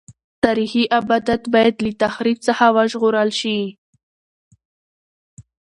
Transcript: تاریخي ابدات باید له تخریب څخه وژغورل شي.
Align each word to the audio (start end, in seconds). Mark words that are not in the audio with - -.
تاریخي 0.43 0.83
ابدات 0.99 1.43
باید 1.53 1.75
له 1.85 1.91
تخریب 2.03 2.37
څخه 2.47 2.65
وژغورل 2.75 3.29
شي. 3.39 3.59